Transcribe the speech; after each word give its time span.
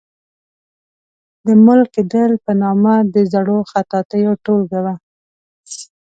د 1.45 1.47
ملک 1.65 1.93
دل 2.13 2.31
په 2.45 2.51
نامه 2.61 2.95
د 3.13 3.15
زړو 3.33 3.57
خطاطیو 3.71 4.31
ټولګه 4.43 4.79
وه. 4.85 4.95